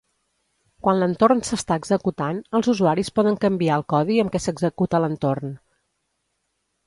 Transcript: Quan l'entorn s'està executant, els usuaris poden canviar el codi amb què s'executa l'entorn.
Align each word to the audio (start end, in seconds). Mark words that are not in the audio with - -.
Quan 0.85 1.01
l'entorn 1.01 1.43
s'està 1.49 1.75
executant, 1.81 2.39
els 2.59 2.71
usuaris 2.73 3.13
poden 3.19 3.37
canviar 3.45 3.77
el 3.81 3.85
codi 3.95 4.19
amb 4.23 4.35
què 4.37 4.41
s'executa 4.47 5.03
l'entorn. 5.03 5.55